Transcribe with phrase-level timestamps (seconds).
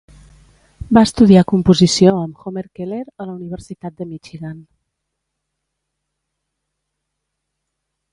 [0.97, 4.57] Va estudiar composició amb Homer Keller a la Universitat de Michigan.